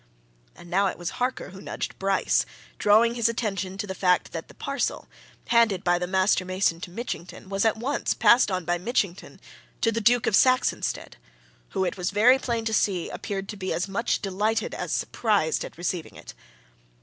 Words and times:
And 0.55 0.67
now 0.67 0.87
it 0.87 0.97
was 0.97 1.11
Harker 1.11 1.49
who 1.49 1.61
nudged 1.61 1.99
Bryce, 1.99 2.43
drawing 2.79 3.13
his 3.13 3.29
attention 3.29 3.77
to 3.77 3.85
the 3.85 3.93
fact 3.93 4.31
that 4.31 4.47
the 4.47 4.55
parcel, 4.55 5.07
handed 5.49 5.83
by 5.83 5.99
the 5.99 6.07
master 6.07 6.43
mason 6.43 6.81
to 6.81 6.89
Mitchington 6.89 7.49
was 7.49 7.65
at 7.65 7.77
once 7.77 8.15
passed 8.15 8.49
on 8.49 8.65
by 8.65 8.79
Mitchington 8.79 9.39
to 9.79 9.91
the 9.91 10.01
Duke 10.01 10.25
of 10.25 10.33
Saxonsteade, 10.35 11.17
who, 11.69 11.85
it 11.85 11.97
was 11.97 12.09
very 12.09 12.39
plain 12.39 12.65
to 12.65 12.73
see, 12.73 13.11
appeared 13.11 13.47
to 13.49 13.57
be 13.57 13.71
as 13.71 13.87
much 13.87 14.23
delighted 14.23 14.73
as 14.73 14.91
surprised 14.91 15.63
at 15.63 15.77
receiving 15.77 16.15
it. 16.15 16.33